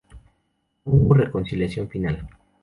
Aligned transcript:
No 0.85 0.93
hubo 0.93 1.13
reconciliación 1.13 1.87
final. 1.87 2.27